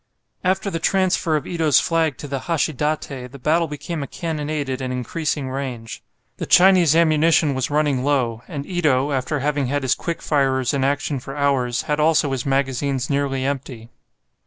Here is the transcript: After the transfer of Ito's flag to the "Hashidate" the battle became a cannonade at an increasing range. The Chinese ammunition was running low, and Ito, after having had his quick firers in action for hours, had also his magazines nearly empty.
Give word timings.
After 0.43 0.71
the 0.71 0.79
transfer 0.79 1.35
of 1.35 1.45
Ito's 1.45 1.79
flag 1.79 2.17
to 2.17 2.27
the 2.27 2.39
"Hashidate" 2.49 3.31
the 3.31 3.37
battle 3.37 3.67
became 3.67 4.01
a 4.01 4.07
cannonade 4.07 4.67
at 4.67 4.81
an 4.81 4.91
increasing 4.91 5.51
range. 5.51 6.01
The 6.37 6.47
Chinese 6.47 6.95
ammunition 6.95 7.53
was 7.53 7.69
running 7.69 8.03
low, 8.03 8.41
and 8.47 8.65
Ito, 8.65 9.11
after 9.11 9.41
having 9.41 9.67
had 9.67 9.83
his 9.83 9.93
quick 9.93 10.23
firers 10.23 10.73
in 10.73 10.83
action 10.83 11.19
for 11.19 11.37
hours, 11.37 11.83
had 11.83 11.99
also 11.99 12.31
his 12.31 12.47
magazines 12.47 13.11
nearly 13.11 13.45
empty. 13.45 13.89